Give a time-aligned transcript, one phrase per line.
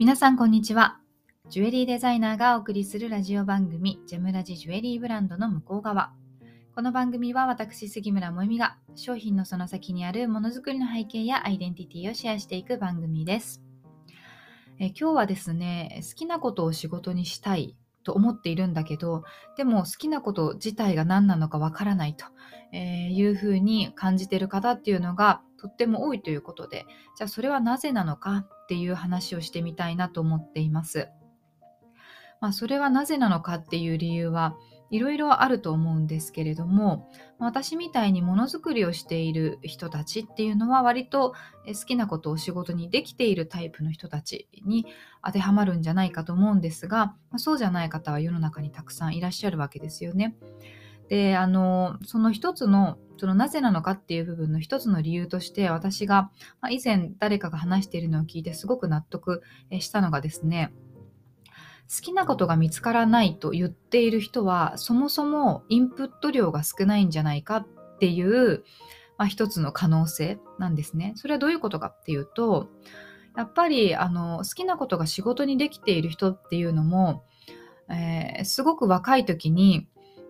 [0.00, 0.98] 皆さんこんにちは。
[1.50, 6.14] ジュエリーデザイナーがお送りするラジオ番組、ジェムラジジュエリーブランドの向こう側。
[6.74, 13.60] この番組は私、杉村萌実が商品のその先にあるものづくりの背景やアイデンティティをシェアしていく番組です。
[14.78, 19.24] え今日はですね、好きなことを仕事にしたいと思っているんだけど、
[19.56, 22.26] でも好きなこと自体が何なのかわからないと
[22.74, 26.86] いうふうに感じてる方っていうのがとっても多いということで、
[27.16, 31.08] じゃあそれはなぜなのかっていう話をしてみたいなと思っています。
[32.40, 34.56] まあ、それはなぜなのかっていう理由は
[34.90, 37.08] いろいろあると思うんですけれども
[37.38, 41.34] 私みたいにものづくりをしている人たちっていうのは割と
[41.66, 44.86] 好きなことを仕事にできているタイプの人たちに
[45.24, 50.36] 当てはまるんじゃないかと思うんですがそうじゃない方は世の中にたくさんいらっしゃるわけですよね。
[51.08, 56.30] であのその一つのそのなぜなのかっていう部分の一つの理由として私が、
[56.70, 59.42] 以前誰かが話しているのを聞いてすごく納得
[59.78, 60.72] したのがですね
[61.90, 67.66] 好きなことが見つからないと言っている人はそもそもインプット量が少ないんじゃないかっ
[67.98, 68.62] ていう、
[69.18, 71.14] まあ、一つの可能性なんですね。
[71.16, 72.68] それはどういうことかっていうと
[73.36, 77.24] やっぱりあの好きなことが仕事にできている人っていうのも、
[77.88, 79.88] えー、すごく若い時に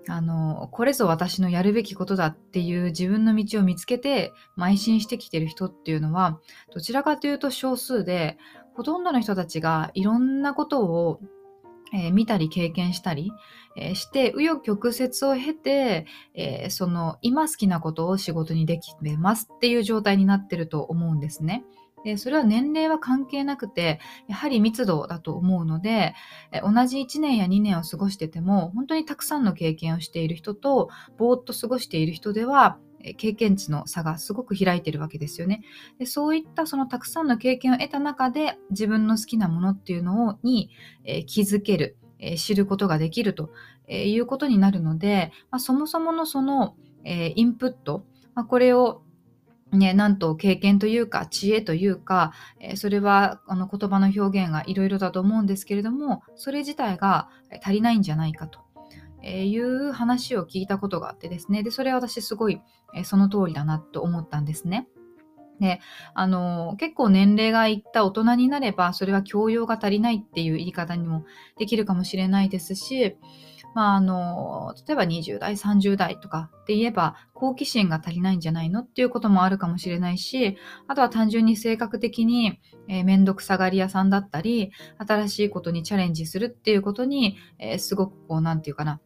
[0.09, 6.41] あのこれぞ私のやるべきことだっていう自分の道を見つけて邁進してきてる人っていうのは
[6.73, 8.39] どちらかというと少数で
[8.75, 11.21] ほとんどの人たちがいろんなことを
[11.93, 13.33] えー、見たり経験したり、
[13.77, 21.65] えー、して、紆余曲折を経て、えー、その今好きなことを仕事にできてますっていう状態になってると思うんですね。
[22.05, 26.15] でそれは年齢は関係なくて、やはり密度だと思うので、
[26.51, 30.89] え同じ1年や2年を過ごしてても、本当にたくさんの経験をしている人と、
[31.19, 32.79] ぼーっと過ごしている人では、
[33.17, 35.63] 経験値の差がすごく開いてるわけですよね。
[35.99, 40.71] でそういったそのたくさんの経験を得た中で自分の好きなものっていうのをに、
[41.05, 43.51] え、気づける、え、知ることができると
[43.89, 48.05] いうことになるので、まあ、そもそものその、え、インプット、
[48.35, 49.03] まあ、これを
[49.73, 57.29] ね、なんと経験というか知恵というか、えそれはあの言葉の表現がいろいろだと思うんですけれどもそれ自体が
[57.63, 58.61] 足りないんじゃないかと
[59.23, 61.63] えいう話を聞いたことがあってですね。
[61.63, 62.61] で、それは私すごい、
[62.95, 64.89] えその通りだなと思ったんですね。
[65.61, 65.81] で、
[66.15, 71.25] あの、結構年齢がいった大人になれば、それは教養が足りないっていう言い方にも
[71.59, 73.17] できるかもしれないですし、
[73.75, 80.57] まあ、あの、例えば20代、30代とかって言えば、好奇心が足りないんじゃないのっていうこともあるかもしれないし、
[80.89, 82.59] あとは単純に性格的に、
[82.89, 89.01] えー、めんどくさがり屋さんだったり、新しいことにチャレンジするっていうことに、えー、すごくこう、なんていうかな、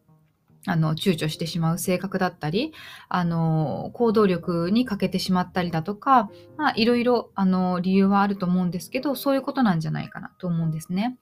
[0.65, 2.73] あの、躊躇してしまう性格だったり、
[3.09, 11.17] あの、行動力に欠けてしまったりだとか、まあ、いろいろ、あの、理由はあると思うんですけど、そういうことなんじゃないかなと思うんですね。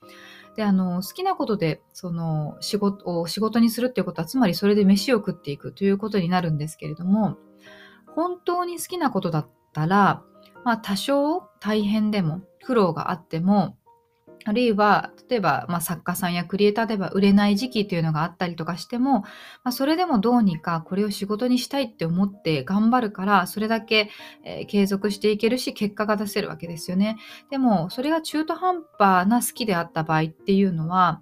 [0.56, 7.38] で、あの、好きなことで、その、仕事を仕事にするっていうことは、つまりそれで飯を食っていくということになるんですけれども、
[8.08, 10.24] 本当に好きなことだったら、
[10.64, 13.78] まあ、多少大変でも、苦労があっても、
[14.46, 19.26] あるいは、例えば、まあ、作家さんやクリエイターでは売れない時期というのがあったりとかしても、ま
[19.66, 24.10] あ、それでもどうにかこれを仕事にしたいって思って頑張るから、それだけ、
[24.44, 27.18] えー、継続していけるし、結果が出せるわけですよね。
[27.50, 31.22] でも、それが中途半端な好きであった場合っていうのは、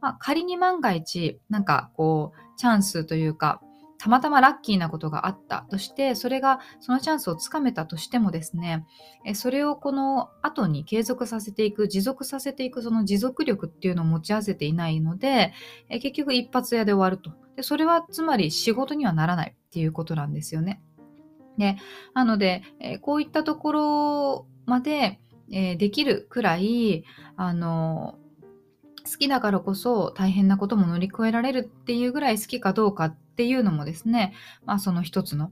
[0.00, 3.60] まあ、仮に万が一、なんかこう、チャンスというか、
[4.02, 8.86] たまたまラッキーなことがあったとして、それがそのチャンスをつかめたとしてもですね、
[9.34, 15.52] それをこの後に継続させていく、持続させていくその持続力っていうのを持ち合わせていないので、
[15.90, 17.30] 結局一発屋で終わると。
[17.56, 20.80] でそれはつまり仕事にはならないっていうことなんですよね。
[21.58, 21.76] で
[22.14, 22.62] なので、
[23.02, 27.04] こういったところまで、できるくらい、
[27.36, 28.18] あの、
[29.10, 34.34] 好きだからこそ大変なことも乗り越えられるっていうぐらい好きかどうかっていうのもですね、
[34.64, 35.50] まあその一つの、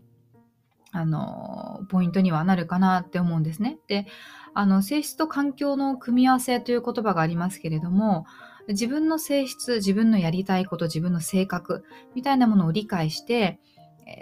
[0.92, 3.78] あの、ポイントにはなるかなって思うんですね。
[3.88, 4.06] で、
[4.54, 8.26] あの、性質と環境の組み合わせという言葉がありますけれども、
[8.68, 11.84] 自分の性質、自分のやりたいこと、自分の性格
[12.14, 13.60] みたいなものを理解して、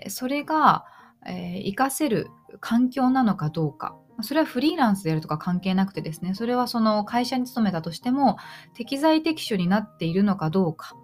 [0.09, 0.85] それが、
[1.27, 2.29] えー、活かせる
[2.61, 8.37] 環境なのかどうかそれはフリーランスであるとか関係なくてですね、それはその会社に勤めたとしても、
[8.75, 10.97] 適材適所になっているのかどうか、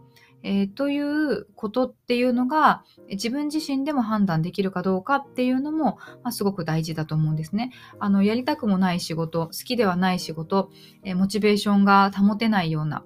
[0.42, 7.72] えー、ということっていうのが、自分自身でも判断できるかどうかっていうのも、まあ、すごく大事だと思うんですね。
[7.98, 10.70] あの、やりたくもない仕事、好きではない仕事、
[11.04, 13.04] えー、モチベーションが保てないような、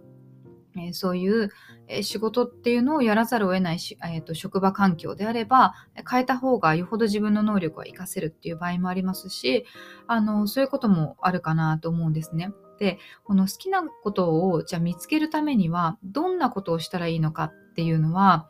[0.76, 1.50] え、そういう、
[2.02, 5.74] 仕事っていうのをやらざるを得ないし、えーと、職場環境であれば
[6.08, 9.66] 変えた方がよほど自分の能力は活かせるっていう場合もありますし
[10.08, 12.52] あのそういうこともあるかなと思うんですね。
[12.78, 18.48] でこの好きなことをじゃあ見つけるためにはどんなことをしたらいいのかっていうのは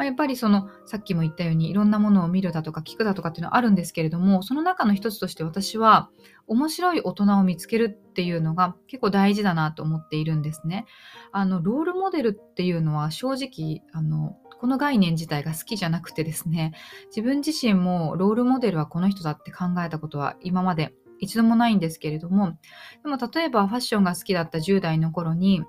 [0.00, 6.08] まあ、やっぱりそのさっきも言ったようにいろんなものを見るだとか聞くだとかっていうのはあるんですけれどもその中の一つとして私は
[6.46, 10.86] 面白い大人を見つけるっていうのが結構大事だなと思っているんですね。
[11.32, 16.72] あのロールモデルっていうのは正直あのこの概念自体が好きじゃなくてですね
[17.08, 22.56] 自分自身もロールモデルはこの人だって考えたことは今まで一度もないんですけれども
[23.02, 25.62] でも例えばファッションが好きだった10代の頃に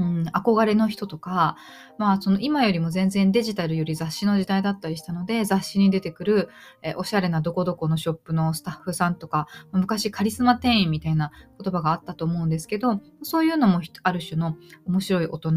[0.00, 1.56] うん、憧れの人とか、
[1.98, 6.48] まあ、その今よりも全然デジタルより雑誌の時代だったりしたので、雑誌に出てくる、
[6.82, 11.32] えおしゃれなどこどこのショップのスタッフさんとか、昔カリスマ店員みたいな
[11.62, 14.56] 言葉があったと思うんですけど、そういうのもある種の
[14.86, 15.50] 面白い大人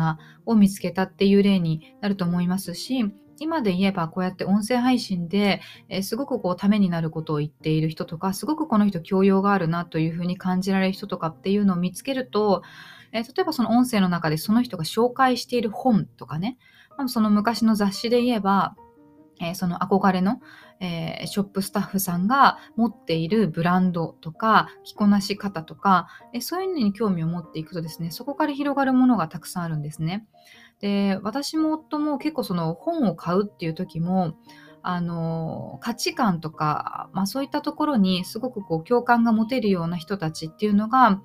[0.45, 3.06] を見つけたっていう例になると思いますし、
[3.39, 12.62] 今で言えばこうやって音声配信で、えー、すごくこうためになることを言っている人とか、すごくこの人教養があるなというふうに感じられる人とかっていうのを見つけると、
[13.12, 16.57] えー、例えばその音声の中でその人が紹介している本とかね、
[17.07, 18.75] その昔の雑誌で言えば、
[19.41, 20.39] えー、その憧れの、
[20.80, 30.27] え、ショップスタッフさんが持っているブランドとか着こなし方とか、え、そういうのに興味を持っていくとですねそこから広がるものがたくさんあるんですね。
[30.83, 34.35] で私も夫も結構その本を買うっていう時も
[34.81, 41.21] あの価値観とか、まあ、そういったところにすごくこう共感が持てるような人たちっていうのが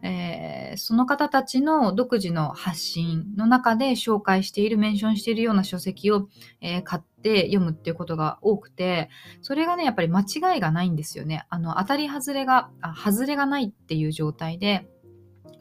[0.00, 6.28] えー、その方たちの独自の発信の中で紹介している、メンションしているような書籍を、
[6.60, 9.10] えー、買って読むっていうことが多くて、
[9.42, 11.46] それがね、やっぱり間違いがないんですよね。
[11.50, 14.88] あの、当たり外れが、あ外れがないっていう状態で、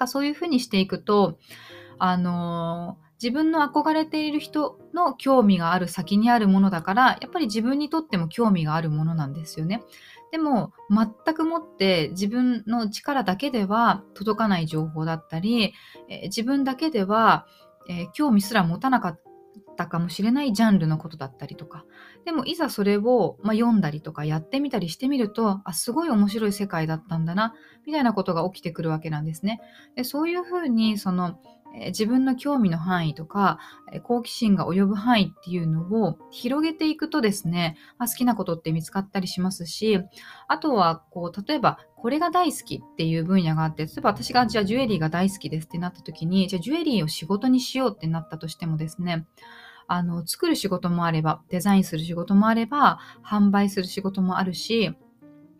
[0.05, 1.39] そういうふうにしていくと、
[1.97, 9.83] あのー自分の憧れている人の興味がある先にあるものだから、やっぱり自分にとっても興味があるものなんですよね。
[10.31, 15.73] でも全くもって自分の力だけでは届かない情報だったり、
[16.09, 17.47] え、自分だけでは、
[17.89, 19.19] え、興味すら持たなかっ
[19.77, 21.85] たかもしれないジャンルのことだったりとか
[22.25, 27.53] でもいざそれを、まあ、読んだりとかやってみたりしてみるとあすごい面白い世界だったんだな
[27.85, 29.61] みたいなことが起きてくるわけなんですね。
[29.95, 31.39] でそういうふうにその
[31.87, 33.59] 自分の興味の範囲とか、
[34.03, 39.99] 好奇心が及ぶ範囲っていうのを広げていくとですね、ま好きなことって見つかったりしますし、
[40.47, 49.25] あとは、こう、例えば、これが大好きっていう分野があって、例えば私がじゃあジュエリーが大好きですってなった時に、じゃあジュエリーを仕事にしようってなったとしてもですね、
[49.87, 54.95] あの、作る仕事もあれば、デザインする仕事もあれば、販売する仕事もあるし、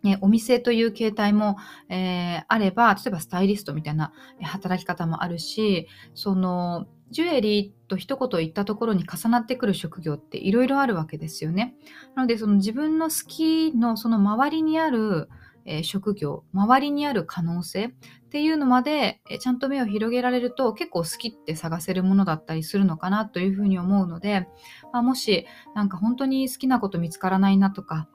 [0.02, 1.56] ね、お店という形態も、
[1.88, 4.12] えー、あれば、例えばスタイリストみたいな
[4.42, 11.74] 働き方もあるし、その、ジュエリーと一言言ったところに重なってくる職業っていろいろあるわけですよね。
[12.14, 15.28] なので、その自分の好きのその周りにある、
[15.64, 17.92] えー、職業、周りにある可能性っ
[18.30, 24.46] ていうのまで、えー、ちゃんと目を広げられると結構好きって探せるものだったりするのかなというふうに思うので、
[24.92, 28.08] まあ、もしなんか本当に好きなこと見つからないなとか、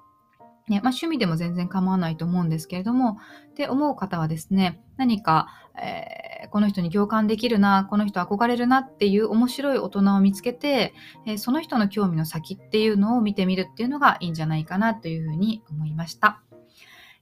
[0.69, 3.17] ねまあ、趣味でも全然構わないと思うんですけれども、
[3.49, 10.93] って思う方はですね、何か、えー、この人に共感できるな、この人憧れるなっていう面白い大人を見つけて、
[11.25, 16.41] えー、その人の興味の先っていうのを見てみるっていうのがいいんじゃないかなというふうに思いました。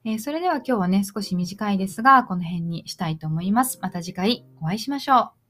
[0.03, 3.79] えー、それでは今日はね、少し短いですが、この辺にしたいと思います。
[3.81, 5.40] また次回お会いしましょう。